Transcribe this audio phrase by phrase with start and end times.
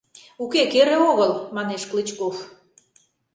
[0.43, 2.35] —Уке, кере огыл,— манеш Клычков.